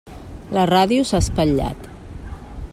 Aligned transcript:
La 0.57 0.63
ràdio 0.71 1.03
s'ha 1.09 1.21
espatllat. 1.25 1.87